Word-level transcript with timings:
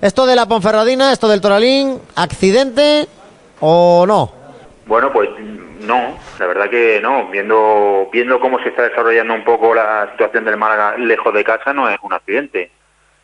Esto 0.00 0.24
de 0.24 0.34
la 0.34 0.46
Ponferradina, 0.46 1.12
esto 1.12 1.28
del 1.28 1.42
Toralín, 1.42 2.00
¿accidente 2.16 3.06
o 3.60 4.06
no? 4.06 4.32
Bueno, 4.86 5.12
pues 5.12 5.28
no, 5.80 6.18
la 6.38 6.46
verdad 6.46 6.70
que 6.70 7.00
no. 7.02 7.26
Viendo, 7.26 8.08
viendo 8.10 8.40
cómo 8.40 8.58
se 8.60 8.70
está 8.70 8.88
desarrollando 8.88 9.34
un 9.34 9.44
poco 9.44 9.74
la 9.74 10.08
situación 10.12 10.46
del 10.46 10.56
Málaga 10.56 10.96
lejos 10.96 11.34
de 11.34 11.44
casa, 11.44 11.74
no 11.74 11.86
es 11.86 11.98
un 12.02 12.14
accidente. 12.14 12.70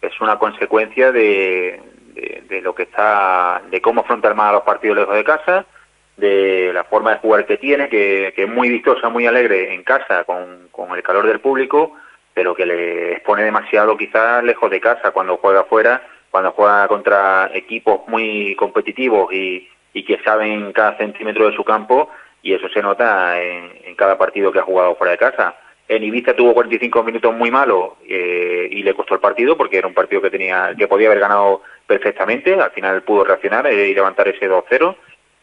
Es 0.03 0.21
una 0.21 0.39
consecuencia 0.39 1.13
de, 1.13 1.81
de, 2.47 2.61
lo 2.61 2.75
que 2.75 2.83
está, 2.83 3.63
de 3.71 3.81
cómo 3.81 4.03
afronta 4.03 4.29
el 4.29 4.35
Málaga 4.35 4.59
los 4.59 4.65
partidos 4.65 4.99
lejos 4.99 5.15
de 5.15 5.25
casa, 5.25 5.65
de 6.19 6.73
la 6.75 6.85
forma 6.85 7.13
de 7.13 7.21
jugar 7.21 7.47
que 7.47 7.57
tiene, 7.57 7.89
que, 7.89 8.35
que 8.37 8.43
es 8.43 8.51
muy 8.51 8.69
vistosa, 8.69 9.09
muy 9.09 9.27
alegre 9.27 9.73
en 9.73 9.83
casa 9.83 10.25
con, 10.25 10.69
con 10.71 10.95
el 10.95 11.03
calor 11.03 11.27
del 11.27 11.41
público, 11.41 11.95
pero 12.35 12.55
que 12.55 12.67
le 12.67 13.13
expone 13.13 13.45
demasiado 13.45 13.97
quizás 13.97 14.45
lejos 14.45 14.71
de 14.71 14.79
casa 14.79 15.13
cuando 15.13 15.39
juega 15.39 15.61
afuera, 15.61 16.03
cuando 16.37 16.53
juega 16.53 16.87
contra 16.87 17.51
equipos 17.55 18.03
muy 18.09 18.55
competitivos 18.57 19.33
y, 19.33 19.71
que 19.95 20.19
saben 20.23 20.71
cada 20.75 20.95
centímetro 20.99 21.49
de 21.49 21.57
su 21.57 21.65
campo 21.65 22.11
y 22.43 22.53
eso 22.53 22.69
se 22.69 22.83
nota 22.83 23.41
en, 23.41 23.95
cada 23.97 24.19
partido 24.19 24.53
que 24.53 24.59
ha 24.59 24.63
jugado 24.63 24.97
fuera 24.97 25.13
de 25.13 25.19
casa. 25.19 25.55
En 25.89 26.05
Ibiza 26.05 26.37
tuvo 26.37 26.53
45 26.53 27.03
minutos 27.05 27.35
muy 27.35 27.51
malos 27.51 27.93
eh, 28.07 28.69
y 28.71 28.83
le 28.83 28.93
costó 28.93 29.15
el 29.15 29.21
partido 29.21 29.57
porque 29.57 29.79
era 29.79 29.89
un 29.89 29.95
partido 29.95 30.21
que 30.21 30.29
tenía 30.29 30.75
que 30.77 30.87
podía 30.87 31.07
haber 31.07 31.21
ganado 31.21 31.63
perfectamente. 31.87 32.53
Al 32.53 32.73
final 32.73 33.03
pudo 33.03 33.25
reaccionar 33.25 33.67
eh, 33.69 33.89
y 33.89 33.95
levantar 33.95 34.29
ese 34.29 34.47
2-0. 34.47 34.95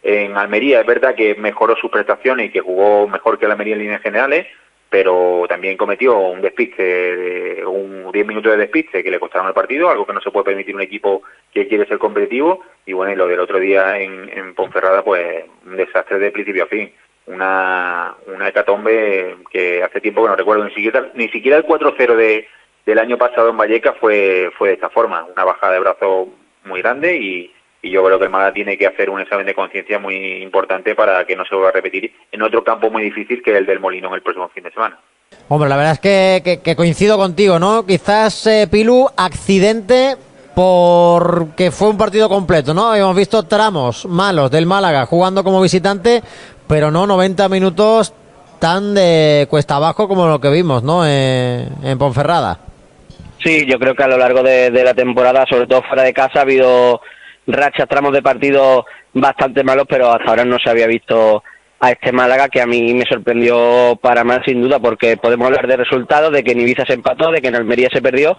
En 0.03 0.37
Almería 0.37 0.81
es 0.81 0.85
verdad 0.85 1.15
que 1.15 1.33
mejoró 1.33 1.75
sus 1.75 1.89
prestaciones 1.89 2.45
y 2.45 2.51
que 2.51 2.61
jugó 2.61 3.07
mejor 3.07 3.39
que 3.39 3.45
el 3.45 3.51
Almería 3.51 3.73
en 3.73 3.79
líneas 3.79 4.03
generales, 4.03 4.45
pero 4.93 5.45
también 5.49 5.75
cometió 5.75 6.19
un 6.19 6.39
despiste, 6.39 7.65
un 7.65 8.11
10 8.11 8.27
minutos 8.27 8.51
de 8.51 8.59
despiste 8.59 9.03
que 9.03 9.09
le 9.09 9.19
costaron 9.19 9.47
el 9.47 9.53
partido, 9.55 9.89
algo 9.89 10.05
que 10.05 10.13
no 10.13 10.21
se 10.21 10.29
puede 10.29 10.45
permitir 10.45 10.75
un 10.75 10.83
equipo 10.83 11.23
que 11.51 11.67
quiere 11.67 11.87
ser 11.87 11.97
competitivo. 11.97 12.63
Y 12.85 12.93
bueno, 12.93 13.11
y 13.11 13.15
lo 13.15 13.25
del 13.25 13.39
otro 13.39 13.57
día 13.57 13.97
en, 13.97 14.29
en 14.29 14.53
Ponferrada, 14.53 15.03
pues 15.03 15.45
un 15.65 15.77
desastre 15.77 16.19
de 16.19 16.29
principio 16.29 16.65
a 16.65 16.67
fin. 16.67 16.93
Una, 17.25 18.13
una 18.27 18.49
hecatombe 18.49 19.37
que 19.49 19.81
hace 19.81 19.99
tiempo 19.99 20.21
que 20.21 20.29
no 20.29 20.35
recuerdo, 20.35 20.65
ni 20.65 20.75
siquiera, 20.75 21.09
ni 21.15 21.27
siquiera 21.29 21.57
el 21.57 21.65
4-0 21.65 22.15
de, 22.15 22.47
del 22.85 22.99
año 22.99 23.17
pasado 23.17 23.49
en 23.49 23.57
Valleca 23.57 23.93
fue, 23.93 24.51
fue 24.59 24.67
de 24.67 24.75
esta 24.75 24.91
forma, 24.91 25.23
una 25.23 25.43
bajada 25.43 25.73
de 25.73 25.79
brazo 25.79 26.29
muy 26.65 26.83
grande 26.83 27.17
y, 27.17 27.51
y 27.83 27.91
yo 27.91 28.03
creo 28.03 28.17
que 28.17 28.25
el 28.25 28.31
Málaga 28.31 28.53
tiene 28.53 28.77
que 28.77 28.87
hacer 28.87 29.09
un 29.09 29.19
examen 29.19 29.45
de 29.45 29.53
conciencia 29.53 29.99
muy 29.99 30.41
importante 30.41 30.95
para 30.95 31.25
que 31.25 31.35
no 31.35 31.43
se 31.45 31.53
vuelva 31.53 31.69
a 31.69 31.73
repetir 31.73 32.13
en 32.31 32.41
otro 32.41 32.63
campo 32.63 32.89
muy 32.89 33.03
difícil 33.03 33.43
que 33.43 33.51
es 33.51 33.57
el 33.57 33.65
del 33.65 33.81
Molino 33.81 34.07
en 34.07 34.13
el 34.15 34.21
próximo 34.21 34.49
fin 34.49 34.63
de 34.63 34.71
semana. 34.71 34.97
Hombre, 35.49 35.67
la 35.67 35.75
verdad 35.75 35.99
es 36.01 36.59
que, 36.61 36.75
coincido 36.75 37.17
contigo, 37.17 37.59
¿no? 37.59 37.85
Quizás 37.85 38.47
eh, 38.47 38.67
Pilu, 38.71 39.09
accidente 39.17 40.15
porque 40.55 41.71
fue 41.71 41.89
un 41.89 41.97
partido 41.97 42.29
completo, 42.29 42.73
¿no? 42.73 42.95
Hemos 42.95 43.17
visto 43.17 43.43
tramos 43.43 44.05
malos 44.05 44.49
del 44.49 44.65
Málaga 44.65 45.05
jugando 45.05 45.43
como 45.43 45.61
visitante, 45.61 46.23
pero 46.67 46.89
no 46.89 47.05
90 47.05 47.49
minutos 47.49 48.13
tan 48.59 48.93
de 48.93 49.45
cuesta 49.49 49.75
abajo 49.75 50.07
como 50.07 50.27
lo 50.27 50.39
que 50.39 50.49
vimos, 50.49 50.83
¿no? 50.83 51.05
Eh, 51.05 51.67
en 51.83 51.97
Ponferrada. 51.97 52.59
Sí, 53.43 53.65
yo 53.67 53.77
creo 53.77 53.93
que 53.93 54.03
a 54.03 54.07
lo 54.07 54.17
largo 54.17 54.41
de, 54.41 54.71
de 54.71 54.83
la 54.85 54.93
temporada, 54.93 55.45
sobre 55.49 55.67
todo 55.67 55.81
fuera 55.81 56.03
de 56.03 56.13
casa, 56.13 56.39
ha 56.39 56.43
habido 56.43 57.01
rachas, 57.47 57.87
tramos 57.87 58.13
de 58.13 58.21
partido 58.21 58.85
bastante 59.13 59.63
malos, 59.63 59.85
pero 59.87 60.11
hasta 60.11 60.29
ahora 60.29 60.45
no 60.45 60.57
se 60.59 60.69
había 60.69 60.87
visto 60.87 61.43
a 61.79 61.91
este 61.91 62.13
Málaga 62.13 62.47
que 62.47 62.61
a 62.61 62.65
mí 62.65 62.93
me 62.93 63.05
sorprendió 63.05 63.99
para 64.01 64.23
mal 64.23 64.41
sin 64.45 64.61
duda 64.61 64.79
porque 64.79 65.17
podemos 65.17 65.47
hablar 65.47 65.67
de 65.67 65.75
resultados, 65.75 66.31
de 66.31 66.43
que 66.43 66.53
en 66.53 66.61
Ibiza 66.61 66.85
se 66.85 66.93
empató, 66.93 67.29
de 67.29 67.41
que 67.41 67.49
en 67.49 67.55
Almería 67.55 67.89
se 67.91 68.01
perdió, 68.01 68.37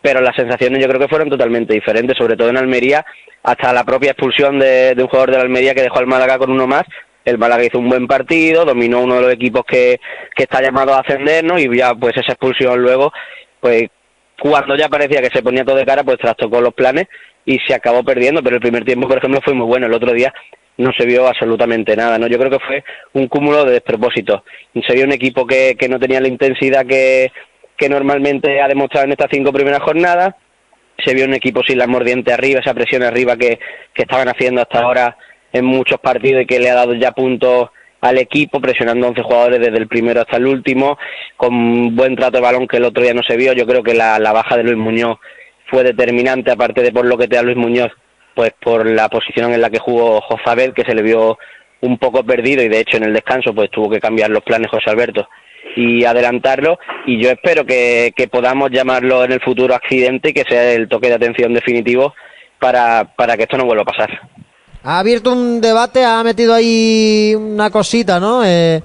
pero 0.00 0.22
las 0.22 0.34
sensaciones 0.34 0.80
yo 0.80 0.88
creo 0.88 1.00
que 1.00 1.08
fueron 1.08 1.28
totalmente 1.28 1.74
diferentes, 1.74 2.16
sobre 2.16 2.36
todo 2.36 2.48
en 2.48 2.56
Almería, 2.56 3.04
hasta 3.42 3.74
la 3.74 3.84
propia 3.84 4.12
expulsión 4.12 4.58
de, 4.58 4.94
un 4.96 5.08
jugador 5.08 5.30
de 5.30 5.36
la 5.36 5.42
Almería 5.42 5.74
que 5.74 5.82
dejó 5.82 5.98
al 5.98 6.06
Málaga 6.06 6.38
con 6.38 6.50
uno 6.50 6.66
más. 6.66 6.84
El 7.24 7.36
Málaga 7.36 7.64
hizo 7.64 7.78
un 7.78 7.90
buen 7.90 8.06
partido, 8.06 8.64
dominó 8.64 9.00
uno 9.00 9.16
de 9.16 9.22
los 9.22 9.32
equipos 9.34 9.64
que, 9.66 10.00
que 10.34 10.44
está 10.44 10.62
llamado 10.62 10.94
a 10.94 11.00
ascender, 11.00 11.44
¿no? 11.44 11.58
Y 11.58 11.76
ya 11.76 11.94
pues 11.94 12.16
esa 12.16 12.32
expulsión 12.32 12.80
luego, 12.80 13.12
pues 13.60 13.88
cuando 14.40 14.76
ya 14.76 14.88
parecía 14.88 15.20
que 15.20 15.28
se 15.28 15.42
ponía 15.42 15.64
todo 15.64 15.76
de 15.76 15.84
cara, 15.84 16.04
pues 16.04 16.16
trastocó 16.16 16.62
los 16.62 16.72
planes 16.72 17.06
y 17.48 17.58
se 17.66 17.72
acabó 17.72 18.04
perdiendo, 18.04 18.42
pero 18.42 18.56
el 18.56 18.60
primer 18.60 18.84
tiempo, 18.84 19.08
por 19.08 19.16
ejemplo, 19.16 19.40
fue 19.42 19.54
muy 19.54 19.66
bueno, 19.66 19.86
el 19.86 19.94
otro 19.94 20.12
día 20.12 20.34
no 20.76 20.90
se 20.92 21.06
vio 21.06 21.26
absolutamente 21.26 21.96
nada, 21.96 22.18
¿no? 22.18 22.26
Yo 22.26 22.38
creo 22.38 22.50
que 22.50 22.58
fue 22.58 22.84
un 23.14 23.26
cúmulo 23.26 23.64
de 23.64 23.72
despropósitos. 23.72 24.42
Se 24.86 24.92
vio 24.92 25.06
un 25.06 25.12
equipo 25.12 25.46
que, 25.46 25.74
que 25.78 25.88
no 25.88 25.98
tenía 25.98 26.20
la 26.20 26.28
intensidad 26.28 26.84
que, 26.84 27.32
que 27.74 27.88
normalmente 27.88 28.60
ha 28.60 28.68
demostrado 28.68 29.06
en 29.06 29.12
estas 29.12 29.30
cinco 29.32 29.50
primeras 29.50 29.80
jornadas, 29.80 30.34
se 31.02 31.14
vio 31.14 31.24
un 31.24 31.32
equipo 31.32 31.62
sin 31.66 31.78
la 31.78 31.86
mordiente 31.86 32.34
arriba, 32.34 32.60
esa 32.60 32.74
presión 32.74 33.02
arriba 33.02 33.34
que, 33.38 33.58
que 33.94 34.02
estaban 34.02 34.28
haciendo 34.28 34.60
hasta 34.60 34.80
ahora 34.80 35.16
en 35.50 35.64
muchos 35.64 35.98
partidos 36.00 36.42
y 36.42 36.46
que 36.46 36.60
le 36.60 36.68
ha 36.68 36.74
dado 36.74 36.92
ya 36.92 37.12
puntos 37.12 37.70
al 38.02 38.18
equipo, 38.18 38.60
presionando 38.60 39.06
a 39.06 39.10
11 39.10 39.22
jugadores 39.22 39.60
desde 39.60 39.78
el 39.78 39.88
primero 39.88 40.20
hasta 40.20 40.36
el 40.36 40.46
último, 40.46 40.98
con 41.38 41.96
buen 41.96 42.14
trato 42.14 42.36
de 42.36 42.42
balón 42.42 42.68
que 42.68 42.76
el 42.76 42.84
otro 42.84 43.02
día 43.02 43.14
no 43.14 43.22
se 43.26 43.38
vio. 43.38 43.54
Yo 43.54 43.66
creo 43.66 43.82
que 43.82 43.94
la, 43.94 44.18
la 44.18 44.32
baja 44.32 44.58
de 44.58 44.64
Luis 44.64 44.76
Muñoz 44.76 45.18
fue 45.68 45.84
determinante, 45.84 46.50
aparte 46.50 46.82
de 46.82 46.92
por 46.92 47.06
lo 47.06 47.16
que 47.16 47.28
te 47.28 47.36
da 47.36 47.42
Luis 47.42 47.56
Muñoz, 47.56 47.92
pues 48.34 48.52
por 48.60 48.86
la 48.86 49.08
posición 49.08 49.52
en 49.52 49.60
la 49.60 49.70
que 49.70 49.78
jugó 49.78 50.20
José 50.20 50.42
Abel, 50.46 50.74
que 50.74 50.84
se 50.84 50.94
le 50.94 51.02
vio 51.02 51.38
un 51.80 51.98
poco 51.98 52.24
perdido 52.24 52.62
y 52.62 52.68
de 52.68 52.80
hecho 52.80 52.96
en 52.96 53.04
el 53.04 53.12
descanso 53.12 53.54
pues 53.54 53.70
tuvo 53.70 53.90
que 53.90 54.00
cambiar 54.00 54.30
los 54.30 54.42
planes 54.42 54.70
José 54.70 54.90
Alberto 54.90 55.28
y 55.76 56.04
adelantarlo 56.04 56.78
y 57.06 57.22
yo 57.22 57.30
espero 57.30 57.64
que, 57.64 58.12
podamos 58.30 58.70
llamarlo 58.70 59.24
en 59.24 59.32
el 59.32 59.40
futuro 59.40 59.74
accidente 59.74 60.30
y 60.30 60.32
que 60.32 60.44
sea 60.48 60.72
el 60.72 60.88
toque 60.88 61.08
de 61.08 61.14
atención 61.14 61.52
definitivo 61.54 62.14
para, 62.58 63.12
para 63.16 63.36
que 63.36 63.44
esto 63.44 63.56
no 63.56 63.64
vuelva 63.64 63.82
a 63.82 63.86
pasar. 63.86 64.10
Ha 64.82 65.00
abierto 65.00 65.32
un 65.32 65.60
debate, 65.60 66.04
ha 66.04 66.22
metido 66.24 66.54
ahí 66.54 67.34
una 67.36 67.70
cosita, 67.70 68.18
¿no? 68.18 68.44
Eh, 68.44 68.80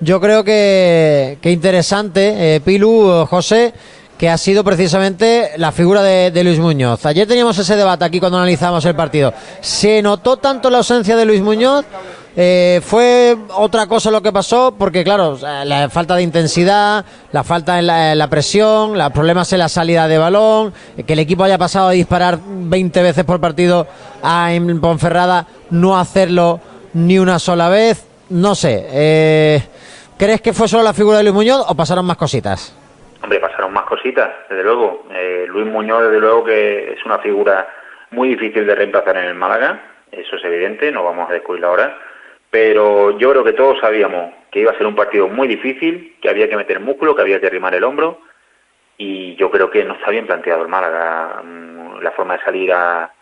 yo 0.00 0.20
creo 0.20 0.44
que, 0.44 1.38
que 1.40 1.50
interesante, 1.50 2.56
eh, 2.56 2.60
Pilu, 2.60 3.24
José, 3.26 3.72
que 4.18 4.30
ha 4.30 4.38
sido 4.38 4.64
precisamente 4.64 5.50
la 5.56 5.72
figura 5.72 6.02
de, 6.02 6.44
Luis 6.44 6.58
Muñoz. 6.58 7.04
Ayer 7.04 7.26
teníamos 7.26 7.58
ese 7.58 7.76
debate 7.76 8.04
aquí 8.04 8.18
cuando 8.18 8.38
analizamos 8.38 8.84
el 8.84 8.94
partido. 8.94 9.32
¿Se 9.60 10.00
notó 10.00 10.38
tanto 10.38 10.70
la 10.70 10.78
ausencia 10.78 11.16
de 11.16 11.24
Luis 11.24 11.42
Muñoz? 11.42 11.84
Eh, 12.38 12.80
¿Fue 12.84 13.36
otra 13.54 13.86
cosa 13.86 14.10
lo 14.10 14.22
que 14.22 14.32
pasó? 14.32 14.74
Porque, 14.78 15.04
claro, 15.04 15.38
la 15.40 15.88
falta 15.90 16.16
de 16.16 16.22
intensidad, 16.22 17.04
la 17.32 17.44
falta 17.44 17.78
en 17.78 17.86
la, 17.86 18.28
presión, 18.28 18.96
los 18.96 19.12
problemas 19.12 19.52
en 19.52 19.58
la 19.58 19.68
salida 19.68 20.08
de 20.08 20.18
balón, 20.18 20.72
que 21.06 21.12
el 21.12 21.18
equipo 21.18 21.44
haya 21.44 21.58
pasado 21.58 21.88
a 21.88 21.92
disparar 21.92 22.38
20 22.46 23.02
veces 23.02 23.24
por 23.24 23.40
partido 23.40 23.86
a 24.22 24.52
en 24.52 24.80
Ponferrada, 24.80 25.46
no 25.70 25.98
hacerlo 25.98 26.60
ni 26.94 27.18
una 27.18 27.38
sola 27.38 27.68
vez. 27.68 28.04
No 28.30 28.54
sé. 28.54 28.86
Eh, 28.90 29.62
¿Crees 30.16 30.40
que 30.40 30.54
fue 30.54 30.68
solo 30.68 30.82
la 30.82 30.94
figura 30.94 31.18
de 31.18 31.24
Luis 31.24 31.34
Muñoz 31.34 31.64
o 31.68 31.74
pasaron 31.74 32.04
más 32.06 32.16
cositas? 32.16 32.72
Hombre, 33.22 33.40
pasaron 33.40 33.72
más 33.72 33.84
cositas, 33.84 34.30
desde 34.48 34.62
luego. 34.62 35.06
Eh, 35.12 35.46
Luis 35.48 35.66
Muñoz, 35.66 36.02
desde 36.02 36.20
luego, 36.20 36.44
que 36.44 36.92
es 36.92 37.04
una 37.04 37.18
figura 37.18 37.68
muy 38.10 38.28
difícil 38.28 38.66
de 38.66 38.74
reemplazar 38.74 39.16
en 39.16 39.24
el 39.24 39.34
Málaga, 39.34 39.80
eso 40.12 40.36
es 40.36 40.44
evidente, 40.44 40.92
no 40.92 41.04
vamos 41.04 41.28
a 41.28 41.32
descubrirlo 41.32 41.68
ahora. 41.68 41.98
Pero 42.50 43.18
yo 43.18 43.30
creo 43.32 43.44
que 43.44 43.52
todos 43.52 43.78
sabíamos 43.80 44.32
que 44.50 44.60
iba 44.60 44.70
a 44.70 44.78
ser 44.78 44.86
un 44.86 44.94
partido 44.94 45.28
muy 45.28 45.48
difícil, 45.48 46.16
que 46.20 46.30
había 46.30 46.48
que 46.48 46.56
meter 46.56 46.80
músculo, 46.80 47.14
que 47.14 47.22
había 47.22 47.40
que 47.40 47.48
arrimar 47.48 47.74
el 47.74 47.84
hombro. 47.84 48.20
Y 48.96 49.34
yo 49.36 49.50
creo 49.50 49.70
que 49.70 49.84
no 49.84 49.94
está 49.94 50.10
bien 50.10 50.26
planteado 50.26 50.62
el 50.62 50.68
Málaga 50.68 51.42
mm, 51.42 52.00
la 52.00 52.12
forma 52.12 52.36
de 52.36 52.44
salir 52.44 52.72
a, 52.72 53.12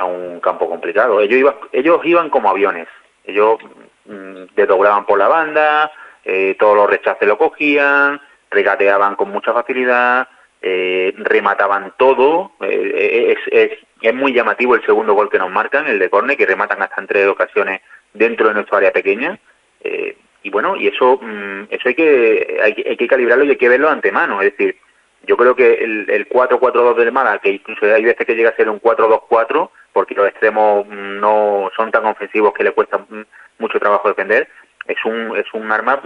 un 0.00 0.38
campo 0.38 0.68
complicado. 0.68 1.20
Ellos, 1.20 1.38
iban, 1.38 1.54
ellos 1.72 2.00
iban 2.04 2.30
como 2.30 2.48
aviones. 2.48 2.86
Ellos 3.24 3.58
mm, 4.06 4.54
desdoblaban 4.54 5.04
por 5.04 5.18
la 5.18 5.26
banda, 5.26 5.90
eh, 6.24 6.56
todos 6.58 6.76
los 6.76 6.88
rechaces 6.88 7.26
lo 7.26 7.36
cogían, 7.36 8.20
regateaban 8.50 9.16
con 9.16 9.30
mucha 9.30 9.52
facilidad, 9.52 10.28
eh, 10.60 11.14
remataban 11.16 11.94
todo. 11.96 12.52
Eh, 12.60 13.36
es, 13.50 13.72
es, 14.00 14.14
muy 14.14 14.32
llamativo 14.32 14.74
el 14.74 14.84
segundo 14.84 15.14
gol 15.14 15.30
que 15.30 15.38
nos 15.38 15.50
marcan, 15.50 15.86
el 15.86 15.98
de 15.98 16.10
Corne, 16.10 16.36
que 16.36 16.46
rematan 16.46 16.82
hasta 16.82 17.00
en 17.00 17.06
tres 17.06 17.26
ocasiones 17.26 17.80
dentro 18.12 18.48
de 18.48 18.54
nuestra 18.54 18.78
área 18.78 18.92
pequeña. 18.92 19.38
Eh, 19.82 20.16
y 20.42 20.50
bueno, 20.50 20.76
y 20.76 20.88
eso, 20.88 21.18
mm, 21.20 21.64
eso 21.70 21.88
hay 21.88 21.94
que, 21.94 22.60
hay, 22.62 22.96
que 22.96 23.08
calibrarlo 23.08 23.44
y 23.44 23.50
hay 23.50 23.56
que 23.56 23.68
verlo 23.68 23.88
antemano. 23.88 24.40
Es 24.40 24.52
decir, 24.52 24.76
yo 25.24 25.36
creo 25.36 25.54
que 25.54 25.74
el, 25.74 26.08
el 26.08 26.28
4-4-2 26.28 26.96
del 26.96 27.12
Málaga, 27.12 27.40
que 27.40 27.50
incluso 27.50 27.86
hay 27.86 28.04
veces 28.04 28.26
que 28.26 28.34
llega 28.34 28.50
a 28.50 28.56
ser 28.56 28.68
un 28.68 28.80
4-2-4, 28.80 29.70
porque 29.92 30.14
los 30.14 30.28
extremos 30.28 30.86
mm, 30.86 31.20
no 31.20 31.70
son 31.76 31.90
tan 31.90 32.06
ofensivos 32.06 32.52
que 32.54 32.64
le 32.64 32.72
cuesta 32.72 32.98
mm, 32.98 33.24
mucho 33.58 33.78
trabajo 33.78 34.08
defender, 34.08 34.48
es 34.88 35.04
un, 35.04 35.36
es 35.36 35.46
un 35.52 35.70
arma 35.70 36.00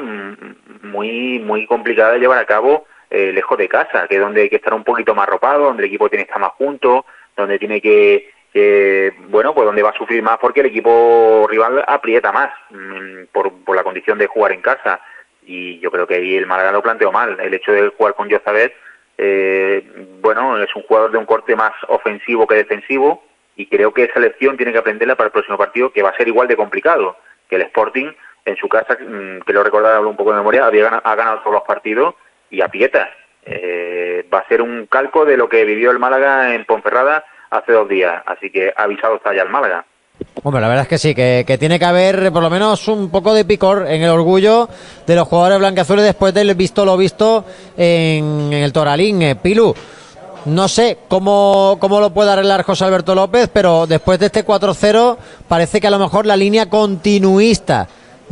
muy, 0.83 1.39
muy 1.39 1.67
complicada 1.67 2.13
de 2.13 2.19
llevar 2.19 2.39
a 2.39 2.45
cabo 2.45 2.87
eh, 3.09 3.33
lejos 3.33 3.57
de 3.57 3.69
casa, 3.69 4.07
que 4.09 4.17
es 4.17 4.21
donde 4.21 4.43
hay 4.43 4.51
que 4.51 4.57
estar 4.57 4.75
un 4.75 4.85
poquito 4.85 5.15
más 5.15 5.27
ropado, 5.29 5.65
donde 5.65 5.85
el 5.85 5.89
equipo 5.89 6.11
tiene 6.11 6.25
que 6.25 6.31
estar 6.31 6.41
más 6.41 6.53
junto, 6.53 7.07
donde 7.37 7.59
tiene 7.59 7.81
que, 7.81 9.15
bueno, 9.29 9.55
pues 9.55 9.65
donde 9.65 9.83
va 9.83 9.91
a 9.91 9.99
sufrir 9.99 10.23
más 10.23 10.39
porque 10.39 10.61
el 10.61 10.67
equipo 10.67 11.47
rival 11.49 11.85
aprieta 11.87 12.33
más 12.33 12.51
mm, 12.71 13.25
por, 13.33 13.53
por 13.65 13.77
la 13.77 13.85
condición 13.85 14.19
de 14.19 14.27
jugar 14.27 14.53
en 14.53 14.61
casa. 14.61 15.01
Y 15.45 15.79
yo 15.81 15.91
creo 15.91 16.07
que 16.07 16.17
ahí 16.17 16.37
el 16.37 16.47
Málaga 16.47 16.73
lo 16.73 16.83
planteó 16.83 17.11
mal. 17.11 17.39
El 17.41 17.55
hecho 17.55 17.73
de 17.73 17.89
jugar 17.89 18.15
con 18.15 18.31
Jozabet 18.31 18.75
eh, 19.19 19.85
bueno, 20.21 20.61
es 20.63 20.75
un 20.75 20.83
jugador 20.83 21.13
de 21.13 21.19
un 21.19 21.27
corte 21.27 21.55
más 21.55 21.73
ofensivo 21.89 22.47
que 22.47 22.57
defensivo 22.57 23.23
y 23.57 23.67
creo 23.67 23.93
que 23.93 24.05
esa 24.05 24.21
lección 24.21 24.57
tiene 24.57 24.73
que 24.73 24.79
aprenderla 24.79 25.17
para 25.17 25.27
el 25.27 25.33
próximo 25.33 25.59
partido, 25.59 25.93
que 25.93 26.03
va 26.03 26.11
a 26.11 26.17
ser 26.17 26.29
igual 26.29 26.49
de 26.49 26.57
complicado 26.57 27.17
que 27.49 27.57
el 27.57 27.63
Sporting 27.63 28.11
en 28.45 28.57
su 28.57 28.69
casa, 28.69 28.95
mm, 28.95 29.41
que 29.47 29.53
lo 29.53 29.63
recordaba 29.63 30.01
un 30.07 30.17
poco 30.17 30.31
de 30.33 30.39
memoria, 30.39 30.67
había 30.67 30.85
ganado, 30.85 31.03
ha 31.05 31.15
ganado 31.15 31.39
todos 31.41 31.55
los 31.55 31.63
partidos 31.63 32.15
y 32.51 32.61
aprieta. 32.61 33.09
Eh, 33.45 34.27
va 34.33 34.39
a 34.39 34.49
ser 34.49 34.63
un 34.63 34.87
calco 34.87 35.25
de 35.25 35.37
lo 35.37 35.49
que 35.49 35.65
vivió 35.65 35.91
el 35.91 35.99
Málaga 35.99 36.55
en 36.55 36.65
Ponferrada 36.65 37.25
hace 37.51 37.73
dos 37.73 37.89
días, 37.89 38.23
así 38.27 38.51
que 38.51 38.73
avisado 38.77 39.17
está 39.17 39.35
ya 39.35 39.43
el 39.43 39.49
Málaga. 39.49 39.85
Hombre, 40.45 40.61
la 40.61 40.69
verdad 40.69 40.83
es 40.83 40.89
que 40.89 40.99
sí, 40.99 41.15
que, 41.15 41.57
tiene 41.59 41.79
que 41.79 41.85
haber 41.85 42.33
por 42.33 42.43
lo 42.43 42.51
menos 42.51 42.87
un 42.87 43.11
poco 43.11 43.35
de 43.35 43.45
picor 43.45 43.87
en 43.89 44.03
el 44.03 44.11
orgullo 44.11 44.69
de 45.07 45.17
los 45.17 45.27
jugadores 45.27 45.59
blanqueazules 45.59 46.05
después 46.05 46.33
del 46.35 46.55
visto 46.55 46.85
lo 46.85 46.97
visto 46.97 47.45
en, 47.77 48.53
el 48.53 48.73
Toralín. 48.73 49.23
Eh, 49.23 49.37
Pilu, 49.37 49.75
no 50.47 50.69
sé 50.69 50.99
cómo, 51.09 51.77
cómo 51.81 52.01
lo 52.01 52.11
puede 52.11 52.31
arreglar 52.31 52.63
José 52.63 52.85
Alberto 52.85 53.15
López, 53.15 53.49
pero 53.53 53.87
después 53.87 54.19
de 54.19 54.27
este 54.27 54.45
4-0 54.45 55.17
parece 55.49 55.81
que 55.81 55.87
a 55.87 55.91
lo 55.91 55.99
mejor 55.99 56.27
la 56.27 56.37
línea 56.37 56.69
continuista 56.69 57.89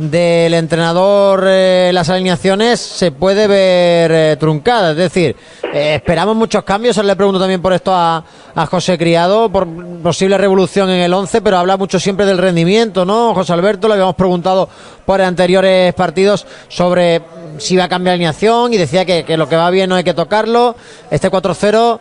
del 0.09 0.55
entrenador 0.55 1.43
eh, 1.45 1.91
las 1.93 2.09
alineaciones 2.09 2.79
se 2.79 3.11
puede 3.11 3.45
ver 3.45 4.11
eh, 4.11 4.37
truncada. 4.39 4.91
Es 4.91 4.97
decir, 4.97 5.35
eh, 5.73 5.95
esperamos 5.95 6.35
muchos 6.35 6.63
cambios. 6.63 6.97
le 6.97 7.15
pregunto 7.15 7.39
también 7.39 7.61
por 7.61 7.71
esto 7.71 7.93
a, 7.93 8.23
a, 8.55 8.65
José 8.65 8.97
Criado, 8.97 9.49
por 9.49 9.67
posible 10.01 10.39
revolución 10.39 10.89
en 10.89 11.01
el 11.01 11.13
11, 11.13 11.41
pero 11.41 11.57
habla 11.57 11.77
mucho 11.77 11.99
siempre 11.99 12.25
del 12.25 12.39
rendimiento, 12.39 13.05
¿no? 13.05 13.35
José 13.35 13.53
Alberto, 13.53 13.87
le 13.87 13.93
habíamos 13.93 14.15
preguntado 14.15 14.67
por 15.05 15.21
anteriores 15.21 15.93
partidos 15.93 16.47
sobre 16.67 17.21
si 17.59 17.75
va 17.75 17.83
a 17.83 17.89
cambiar 17.89 18.13
alineación 18.13 18.73
y 18.73 18.77
decía 18.77 19.05
que, 19.05 19.23
que 19.23 19.37
lo 19.37 19.47
que 19.47 19.55
va 19.55 19.69
bien 19.69 19.87
no 19.89 19.95
hay 19.95 20.03
que 20.03 20.15
tocarlo. 20.15 20.75
Este 21.11 21.29
4-0 21.29 21.99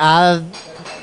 ha 0.00 0.38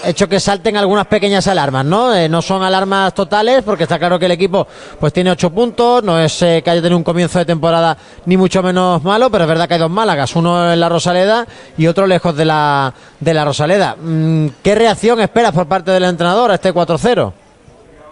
hecho 0.06 0.28
que 0.28 0.40
salten 0.40 0.78
algunas 0.78 1.08
pequeñas 1.08 1.48
alarmas, 1.48 1.86
¿no? 1.86 2.16
Eh, 2.16 2.30
no 2.30 2.42
son 2.42 2.64
alarmas 2.64 3.14
totales, 3.14 3.64
porque 3.64 3.84
está 3.84 4.00
claro 4.00 4.20
que 4.20 4.26
el 4.26 4.32
equipo 4.32 4.68
pues 5.00 5.14
tiene 5.14 5.32
ocho 5.32 5.50
puntos, 5.52 6.04
no 6.04 6.20
es 6.20 6.42
eh, 6.42 6.62
que 6.64 6.70
haya 6.70 6.82
tenido 6.82 6.98
un 6.98 7.04
comienzo 7.04 7.40
de 7.40 7.46
temporada 7.46 7.98
ni 8.26 8.38
mucho 8.38 8.64
menos 8.64 9.04
malo, 9.04 9.30
pero 9.30 9.44
es 9.44 9.48
verdad 9.50 9.68
que 9.68 9.76
hay 9.76 9.80
dos 9.80 9.92
Málagas, 9.92 10.36
uno 10.36 10.72
en 10.72 10.80
la 10.80 10.90
Rosaleda 10.90 11.46
y 11.78 11.88
otro 11.88 12.08
lejos 12.08 12.36
de 12.36 12.46
la, 12.46 12.94
de 13.20 13.34
la 13.34 13.46
Rosaleda. 13.46 13.96
Mm, 14.02 14.48
¿Qué 14.64 14.76
reacción 14.76 15.20
esperas 15.20 15.52
por 15.52 15.68
parte 15.68 15.92
del 15.92 16.04
entrenador 16.04 16.52
a 16.52 16.56
este 16.56 16.74
4-0? 16.74 17.34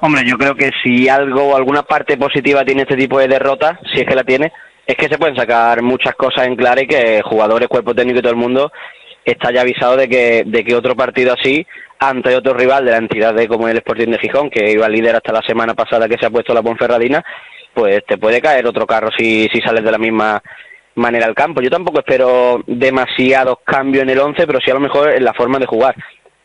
Hombre, 0.01 0.23
yo 0.25 0.37
creo 0.37 0.55
que 0.55 0.71
si 0.83 1.09
algo 1.09 1.55
alguna 1.55 1.83
parte 1.83 2.17
positiva 2.17 2.63
tiene 2.63 2.83
este 2.83 2.95
tipo 2.95 3.19
de 3.19 3.27
derrota, 3.27 3.79
si 3.93 4.01
es 4.01 4.07
que 4.07 4.15
la 4.15 4.23
tiene, 4.23 4.51
es 4.85 4.95
que 4.95 5.07
se 5.07 5.17
pueden 5.17 5.35
sacar 5.35 5.81
muchas 5.81 6.15
cosas 6.15 6.47
en 6.47 6.55
claro 6.55 6.81
y 6.81 6.87
que 6.87 7.21
jugadores, 7.21 7.67
cuerpo 7.67 7.93
técnico 7.93 8.19
y 8.19 8.21
todo 8.21 8.31
el 8.31 8.39
mundo 8.39 8.71
está 9.25 9.51
ya 9.51 9.61
avisado 9.61 9.97
de 9.97 10.07
que, 10.07 10.43
de 10.45 10.63
que 10.63 10.75
otro 10.75 10.95
partido 10.95 11.33
así, 11.33 11.65
ante 11.99 12.35
otro 12.35 12.53
rival 12.53 12.85
de 12.85 12.91
la 12.91 12.97
entidad 12.97 13.33
de 13.33 13.47
como 13.47 13.67
el 13.67 13.77
Sporting 13.77 14.07
de 14.07 14.19
Gijón, 14.19 14.49
que 14.49 14.71
iba 14.71 14.87
líder 14.87 15.15
hasta 15.15 15.33
la 15.33 15.41
semana 15.41 15.73
pasada 15.73 16.07
que 16.07 16.17
se 16.19 16.25
ha 16.25 16.29
puesto 16.29 16.53
la 16.53 16.63
Ponferradina, 16.63 17.23
pues 17.73 18.05
te 18.05 18.17
puede 18.17 18.41
caer 18.41 18.65
otro 18.65 18.87
carro 18.87 19.09
si, 19.15 19.47
si 19.51 19.59
sales 19.61 19.83
de 19.83 19.91
la 19.91 19.97
misma 19.97 20.41
manera 20.95 21.25
al 21.25 21.35
campo. 21.35 21.61
Yo 21.61 21.69
tampoco 21.69 21.99
espero 21.99 22.63
demasiados 22.65 23.57
cambios 23.63 24.03
en 24.03 24.09
el 24.09 24.19
11, 24.19 24.47
pero 24.47 24.59
sí 24.63 24.71
a 24.71 24.75
lo 24.75 24.79
mejor 24.79 25.13
en 25.13 25.23
la 25.23 25.33
forma 25.33 25.59
de 25.59 25.65
jugar. 25.65 25.95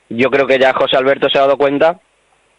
Yo 0.09 0.31
creo 0.31 0.47
que 0.47 0.59
ya 0.59 0.75
José 0.75 0.97
Alberto 0.97 1.29
se 1.33 1.39
ha 1.39 1.43
dado 1.43 1.57
cuenta 1.57 1.99